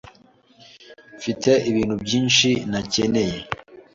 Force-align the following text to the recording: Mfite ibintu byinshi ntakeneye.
Mfite 1.17 1.51
ibintu 1.69 1.95
byinshi 2.03 2.49
ntakeneye. 2.69 3.37